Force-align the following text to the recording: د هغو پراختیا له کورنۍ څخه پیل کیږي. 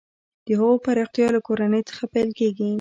د 0.45 0.47
هغو 0.59 0.75
پراختیا 0.85 1.27
له 1.35 1.39
کورنۍ 1.47 1.81
څخه 1.89 2.03
پیل 2.13 2.29
کیږي. 2.39 2.67